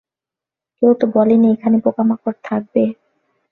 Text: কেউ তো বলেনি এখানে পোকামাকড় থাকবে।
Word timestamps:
কেউ 0.77 0.91
তো 0.93 1.05
বলেনি 1.15 1.47
এখানে 1.55 1.77
পোকামাকড় 1.85 2.37
থাকবে। 2.43 2.83